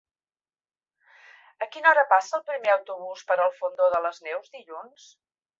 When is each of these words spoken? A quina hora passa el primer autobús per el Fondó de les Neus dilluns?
A 1.65 1.67
quina 1.75 1.91
hora 1.91 2.05
passa 2.15 2.39
el 2.39 2.45
primer 2.49 2.73
autobús 2.79 3.23
per 3.33 3.39
el 3.47 3.55
Fondó 3.61 3.91
de 3.97 4.03
les 4.07 4.25
Neus 4.31 4.53
dilluns? 4.61 5.09